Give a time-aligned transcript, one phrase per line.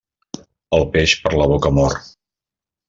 [0.79, 1.99] El peix, per la boca mor.